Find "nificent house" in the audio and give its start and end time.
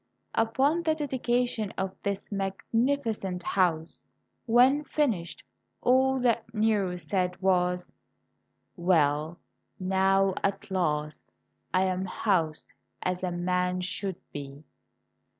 2.73-4.03